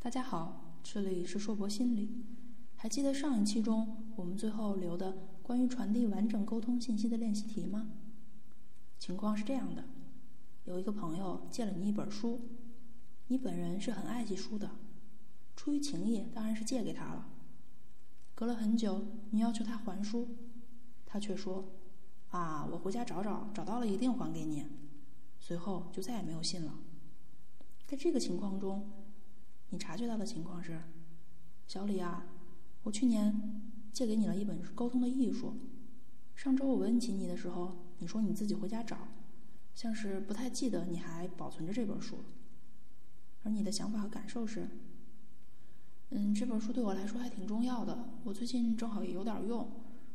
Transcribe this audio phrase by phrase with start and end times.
[0.00, 2.24] 大家好，这里是硕博心理。
[2.76, 7.90] 还记得上一期中我们最后留的关于传递完整沟通信息的练习题吗？
[9.00, 9.84] 情况是这样的：
[10.66, 12.40] 有一个朋友借了你一本书，
[13.26, 14.70] 你本人是很爱惜书的，
[15.56, 17.26] 出于情谊当然是借给他了。
[18.36, 20.28] 隔了很久，你要求他还书，
[21.04, 21.72] 他却说
[22.30, 24.64] ：“啊，我回家找找，找到了一定还给你。”
[25.40, 26.72] 随后就再也没有信了。
[27.84, 28.88] 在这个情况中，
[29.70, 30.80] 你察觉到的情况是，
[31.66, 32.26] 小李啊，
[32.82, 35.54] 我去年借给你了一本《沟通的艺术》。
[36.40, 38.96] 上周我问起你的时候，你说你自己回家找，
[39.74, 42.18] 像是不太记得你还保存着这本书。
[43.42, 44.68] 而你的想法和感受是，
[46.10, 49.68] 嗯，这本书对我来说还挺重要的，我最近正好也有点用。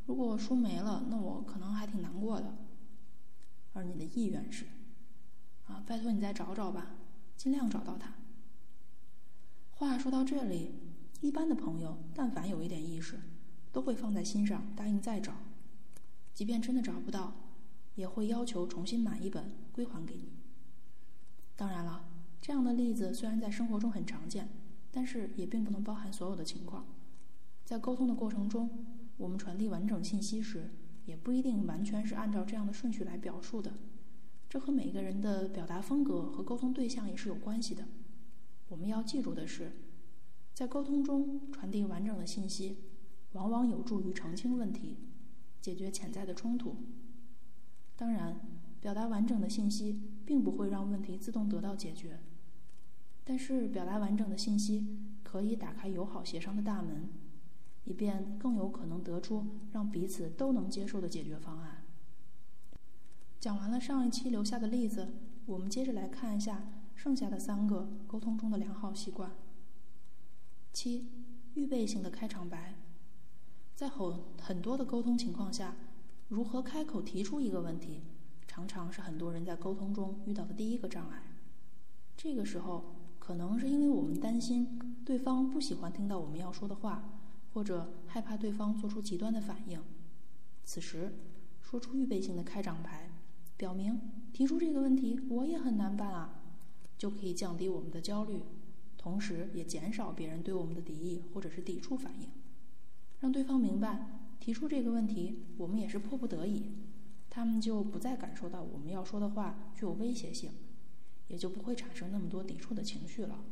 [0.05, 2.55] 如果书没了，那我可能还挺难过的。
[3.73, 4.65] 而你的意愿是，
[5.67, 6.95] 啊，拜托你再找找吧。
[7.35, 8.13] 尽量找到它。
[9.75, 10.71] 话说到这里，
[11.19, 13.19] 一般的朋友，但凡有一点意识，
[13.71, 15.33] 都会放在心上，答应再找。
[16.33, 17.33] 即便真的找不到，
[17.95, 20.31] 也会要求重新买一本归还给你。
[21.55, 22.05] 当然了，
[22.39, 24.47] 这样的例子虽然在生活中很常见，
[24.91, 26.85] 但是也并不能包含所有的情况。
[27.65, 28.69] 在沟通的过程中，
[29.17, 30.69] 我们传递完整信息时，
[31.05, 33.73] 也不一定完全是按照这样的顺序来表述的。
[34.47, 37.85] 这和每个人的表达风格和沟通对象也是有关系的。
[38.73, 39.71] 我们要记住的是，
[40.51, 42.79] 在沟通中传递完整的信息，
[43.33, 44.97] 往往有助于澄清问题，
[45.61, 46.75] 解决潜在的冲突。
[47.95, 48.41] 当然，
[48.81, 52.19] 表达完整的信息并不会让问题自动得到解决，
[53.23, 57.09] 但是表达完整的信息可以打开友好协商的大门，
[57.83, 61.83] 以便更有可能得出让彼此都能接受的解决方案。
[63.39, 65.13] 讲完了上一期留下的例子，
[65.45, 66.65] 我们接着来看一下
[66.95, 69.31] 剩下的三个沟通中的良好习惯。
[70.71, 71.09] 七，
[71.53, 72.75] 预备性的开场白，
[73.75, 75.75] 在很很多的沟通情况下，
[76.29, 78.01] 如何开口提出一个问题，
[78.47, 81.23] 常常是很多人在沟通中遇到的第一个障碍。
[82.15, 87.19] 这个时候，可能是因为我们担心对方不喜欢听到我们要说的话，
[87.53, 89.81] 或者害怕对方做出极端的反应。
[90.63, 91.13] 此时，
[91.61, 93.09] 说出预备性的开场白。
[93.55, 93.99] 表明
[94.33, 96.42] 提出这个问题我也很难办啊，
[96.97, 98.41] 就可以降低我们的焦虑，
[98.97, 102.29] 同时也减少别人对我们的敌意或者是抵触反应，
[103.19, 106.71] 让对方明白提出这个问题我们也是迫不得已，
[107.29, 110.51] 他们就不再感受到我们要说的话具有威胁性，
[111.27, 113.43] 也就不会产生那么多抵触的情绪了。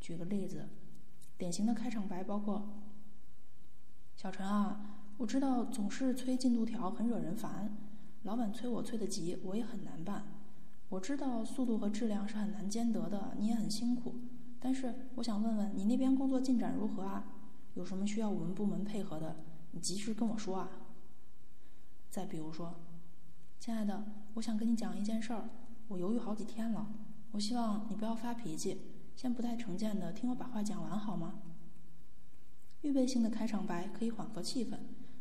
[0.00, 0.68] 举个例子，
[1.38, 2.68] 典型的开场白包括：
[4.16, 7.76] 小陈啊，我知道总是催进度条很惹人烦。
[8.24, 10.41] 老板催我催得急，我也很难办。
[10.92, 14.14] 我知道速度和质量是很难兼得的，你也很辛苦。
[14.60, 17.24] 但是我想问问你那边工作进展如何啊？
[17.72, 19.36] 有什么需要我们部门配合的，
[19.70, 20.68] 你及时跟我说啊。
[22.10, 22.74] 再比如说，
[23.58, 24.04] 亲爱的，
[24.34, 25.48] 我想跟你讲一件事儿，
[25.88, 26.86] 我犹豫好几天了。
[27.30, 28.78] 我希望你不要发脾气，
[29.16, 31.40] 先不太成见的听我把话讲完好吗？
[32.82, 34.76] 预备性的开场白可以缓和气氛，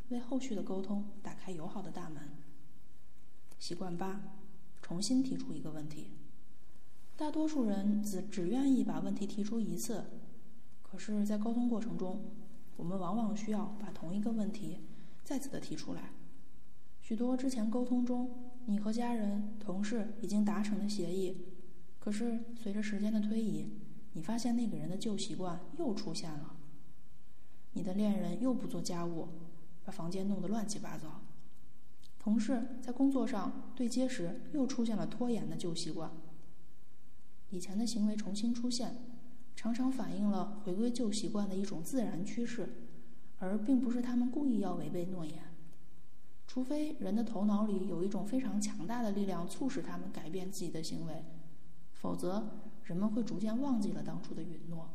[0.09, 2.29] 为后续的沟通打开友好的大门。
[3.57, 4.19] 习惯八，
[4.91, 6.11] 重新提出一个问题。
[7.15, 10.03] 大多数人只只愿意把问题提出一次，
[10.81, 12.19] 可是，在沟通过程中，
[12.75, 14.79] 我们往往需要把同一个问题
[15.23, 16.11] 再次的提出来。
[17.01, 21.37] 许多之前沟通中，你和家人、同事已经达成了协议，
[21.97, 23.69] 可是随着时间的推移，
[24.11, 26.57] 你发现那个人的旧习惯又出现了。
[27.71, 29.29] 你的恋人又不做家务，
[29.85, 31.21] 把房间弄得乱七八糟。
[32.23, 36.11] 同事在工作上对接时又出现了拖延的旧习惯。
[37.49, 38.95] 以前的行为重新出现，
[39.55, 42.69] 常常反映了回归旧习惯的一种自然趋势，
[43.39, 45.39] 而并不是他们故意要违背诺言。
[46.45, 51.25] 除非人的头脑里有一种非常强大的力量促使他们改变自己的行为，
[51.93, 52.51] 否则
[52.83, 54.91] 人们会逐渐忘记了当初的允诺。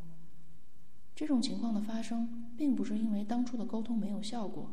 [1.16, 4.70] 这种情况的发生，并不是因为当初的沟通没有效果，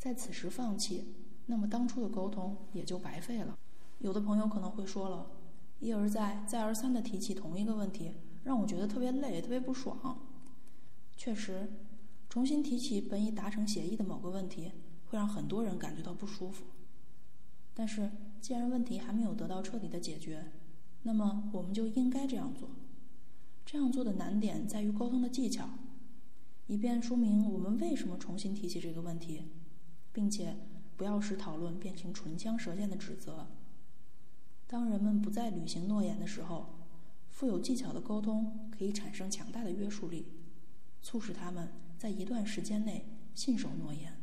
[0.00, 1.14] 在此时放弃。
[1.46, 3.58] 那么当初的沟通也就白费了。
[3.98, 5.26] 有的朋友可能会说了，
[5.78, 8.12] 一而再、再而三的提起同一个问题，
[8.42, 10.18] 让我觉得特别累、特别不爽。
[11.16, 11.70] 确实，
[12.28, 14.72] 重新提起本已达成协议的某个问题，
[15.06, 16.64] 会让很多人感觉到不舒服。
[17.72, 18.10] 但是，
[18.40, 20.52] 既然问题还没有得到彻底的解决，
[21.02, 22.68] 那么我们就应该这样做。
[23.64, 25.68] 这样做的难点在于沟通的技巧，
[26.66, 29.44] 以便说明我们为什么重新提起这个问题，
[30.12, 30.56] 并且。
[30.96, 33.46] 不要使讨论变成唇枪舌剑的指责。
[34.66, 36.74] 当人们不再履行诺言的时候，
[37.30, 40.26] 富有技巧的沟通可以产生强大的约束力，
[41.02, 41.68] 促使他们
[41.98, 44.16] 在一段时间内信守诺言。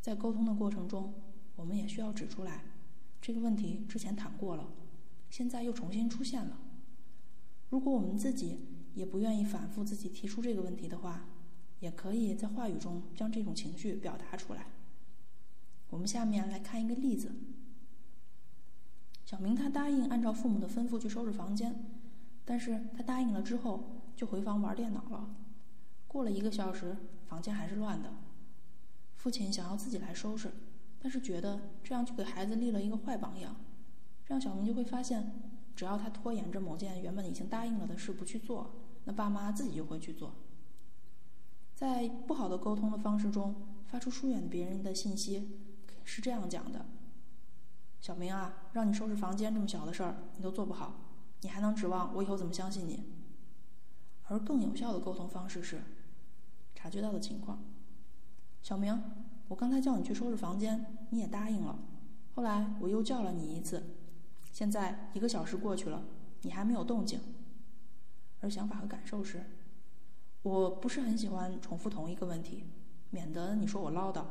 [0.00, 1.14] 在沟通的过程中，
[1.56, 2.64] 我们也需要指出来，
[3.20, 4.72] 这个问题之前谈过了，
[5.30, 6.58] 现在又重新出现了。
[7.70, 11.26] 如果我们自己也不愿意反复自己提出这个问题的话，
[11.80, 14.66] 也可以在话语中将这种情绪表达出来。
[15.94, 17.30] 我们下面来看一个例子。
[19.24, 21.72] 小明他答应按照父母的吩咐去收拾房间，
[22.44, 25.30] 但是他答应了之后就回房玩电脑了。
[26.08, 26.96] 过了一个小时，
[27.28, 28.12] 房间还是乱的。
[29.14, 30.50] 父亲想要自己来收拾，
[30.98, 33.54] 但是觉得这样就给孩子立了一个坏榜样。
[34.26, 35.32] 这样小明就会发现，
[35.76, 38.74] 只要他拖延着某件原本已经答应了的事不去做，
[39.04, 40.34] 那爸妈自己就会去做。
[41.76, 43.54] 在不好的沟通的方式中
[43.86, 45.60] 发出疏远别人的信息，
[46.04, 46.86] 是这样讲的。
[48.00, 50.94] 小明啊，让你收拾房间这么小的事儿，你都做不好，
[51.40, 53.04] 你还能指望我以后怎么相信你？
[54.28, 55.82] 而更有效的沟通方式是，
[56.74, 57.62] 察觉到的情况。
[58.62, 59.02] 小明，
[59.48, 61.78] 我刚才叫你去收拾房间，你也答应了，
[62.34, 63.82] 后来我又叫了你一次，
[64.52, 66.02] 现在一个小时过去了，
[66.42, 67.20] 你还没有动静。
[68.40, 69.44] 而想法和感受是，
[70.42, 72.64] 我不是很喜欢重复同一个问题，
[73.08, 74.24] 免得你说我唠叨，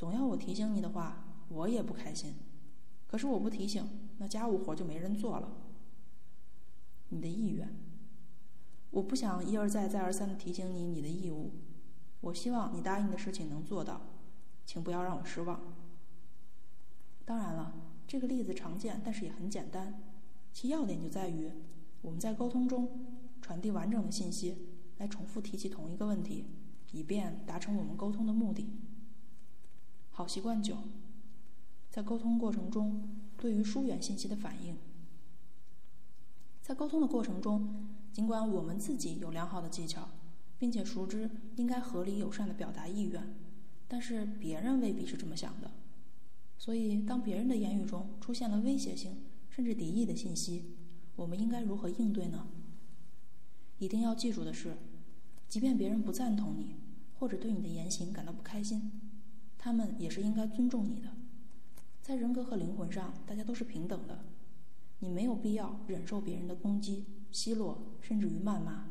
[0.00, 2.32] 总要我提醒你的话，我也不开心。
[3.06, 3.86] 可是我不提醒，
[4.16, 5.52] 那家务活就没人做了。
[7.10, 7.68] 你的意愿，
[8.92, 11.50] 我不想一而再、再而三的提醒你你的义务。
[12.22, 14.00] 我希望你答应的事情能做到，
[14.64, 15.60] 请不要让我失望。
[17.26, 17.74] 当然了，
[18.08, 20.02] 这个例子常见，但是也很简单。
[20.50, 21.50] 其要点就在于
[22.00, 22.88] 我们在沟通中
[23.42, 24.56] 传递完整的信息，
[24.96, 26.46] 来重复提起同一个问题，
[26.90, 28.66] 以便达成我们沟通的目的。
[30.20, 30.76] 好习惯九。
[31.88, 33.08] 在沟通过程中，
[33.38, 34.76] 对于疏远信息的反应。
[36.60, 40.10] 在沟通的过程中，尽管我们自己有良好的技巧，
[40.58, 43.34] 并且熟知应该合理友善的表达意愿，
[43.88, 45.70] 但是别人未必是这么想的。
[46.58, 50.76] 所以，当别人的言语中出现了威胁性甚至敌意的信息，
[51.16, 52.46] 我们应该如何应对呢？
[53.78, 54.76] 一定要记住的是，
[55.48, 56.76] 即便别人不赞同你，
[57.18, 58.92] 或者对你的言行感到不开心，
[59.62, 61.08] 他们也是应该尊重你的。
[62.00, 64.24] 在人格和灵魂上，大家都是平等的。
[65.00, 68.86] 你没有必要忍受别人的攻击、奚落，甚至于谩骂。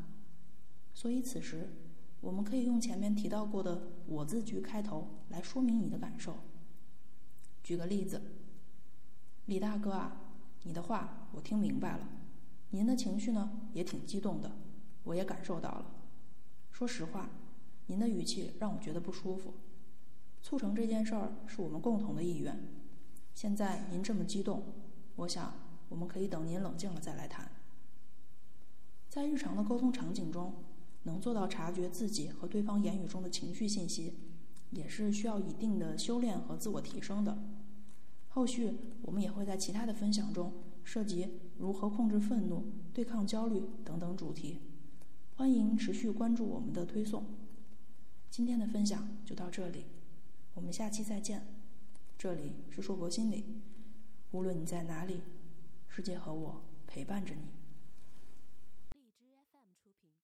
[0.94, 1.72] 所以，此时
[2.20, 6.36] 我们可以用前面提到过的“我”字句开头来说明你的感受。
[7.64, 8.22] 举个例子，
[9.46, 10.20] 李大哥啊，
[10.62, 12.08] 你的话我听明白了，
[12.70, 14.52] 您的情绪呢也挺激动的，
[15.02, 15.86] 我也感受到了。
[16.70, 17.28] 说实话，
[17.86, 19.52] 您的语气让我觉得不舒服。
[20.42, 22.58] 促成这件事儿是我们共同的意愿。
[23.34, 24.62] 现在您这么激动，
[25.16, 25.54] 我想
[25.88, 27.50] 我们可以等您冷静了再来谈。
[29.08, 30.54] 在日常的沟通场景中，
[31.02, 34.14] 能做到察觉自己和对方言语中的情绪信息，
[34.70, 37.38] 也是需要一定的修炼和自我提升的。
[38.28, 40.52] 后续我们也会在其他的分享中
[40.84, 44.60] 涉及如何控制愤怒、对抗焦虑等等主题，
[45.36, 47.24] 欢迎持续关注我们的推送。
[48.30, 49.86] 今天的分享就到这里，
[50.54, 51.46] 我们下期再见。
[52.18, 53.44] 这里是硕博心理，
[54.32, 55.22] 无论你在哪里，
[55.88, 57.59] 世界和我陪伴着你。